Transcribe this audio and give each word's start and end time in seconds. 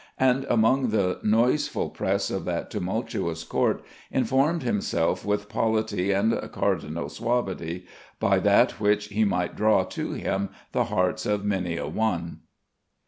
and, 0.17 0.45
among 0.45 0.89
the 0.89 1.19
noiseful 1.21 1.87
press 1.91 2.31
of 2.31 2.43
that 2.43 2.71
tumultuous 2.71 3.43
court, 3.43 3.83
informed 4.09 4.63
himself 4.63 5.23
with 5.23 5.47
polity 5.47 6.11
and 6.11 6.33
cardinal 6.51 7.07
suavity, 7.07 7.85
by 8.19 8.39
that 8.39 8.79
which 8.79 9.09
he 9.09 9.23
might 9.23 9.55
draw 9.55 9.83
to 9.83 10.13
him 10.13 10.49
the 10.71 10.85
hearts 10.85 11.27
of 11.27 11.45
many 11.45 11.77
a 11.77 11.85
one." 11.87 12.39